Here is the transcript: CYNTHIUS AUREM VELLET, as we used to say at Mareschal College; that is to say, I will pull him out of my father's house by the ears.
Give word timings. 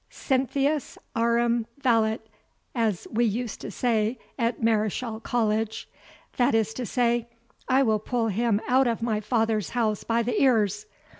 CYNTHIUS 0.09 0.97
AUREM 1.15 1.67
VELLET, 1.77 2.27
as 2.73 3.07
we 3.11 3.23
used 3.23 3.61
to 3.61 3.69
say 3.69 4.17
at 4.39 4.59
Mareschal 4.59 5.19
College; 5.19 5.87
that 6.37 6.55
is 6.55 6.73
to 6.73 6.87
say, 6.87 7.27
I 7.69 7.83
will 7.83 7.99
pull 7.99 8.29
him 8.29 8.59
out 8.67 8.87
of 8.87 9.03
my 9.03 9.19
father's 9.19 9.69
house 9.77 10.03
by 10.03 10.23
the 10.23 10.41
ears. 10.41 10.87